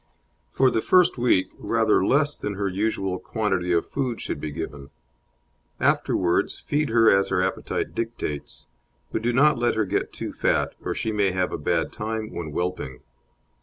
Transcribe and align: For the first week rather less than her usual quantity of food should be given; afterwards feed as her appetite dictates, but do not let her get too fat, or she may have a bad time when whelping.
For 0.51 0.71
the 0.71 0.81
first 0.81 1.19
week 1.19 1.51
rather 1.59 2.03
less 2.03 2.35
than 2.35 2.55
her 2.55 2.67
usual 2.67 3.19
quantity 3.19 3.71
of 3.71 3.85
food 3.87 4.19
should 4.19 4.41
be 4.41 4.49
given; 4.49 4.89
afterwards 5.79 6.57
feed 6.61 6.89
as 6.89 7.27
her 7.29 7.43
appetite 7.43 7.93
dictates, 7.93 8.65
but 9.11 9.21
do 9.21 9.31
not 9.31 9.59
let 9.59 9.75
her 9.75 9.85
get 9.85 10.11
too 10.11 10.33
fat, 10.33 10.73
or 10.83 10.95
she 10.95 11.11
may 11.11 11.29
have 11.33 11.51
a 11.51 11.57
bad 11.59 11.93
time 11.93 12.31
when 12.33 12.47
whelping. 12.49 13.01